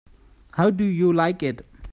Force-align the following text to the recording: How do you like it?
How 0.53 0.71
do 0.71 0.83
you 0.83 1.13
like 1.13 1.43
it? 1.43 1.63